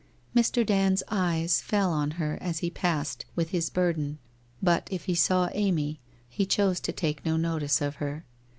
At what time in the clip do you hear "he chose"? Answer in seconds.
6.27-6.79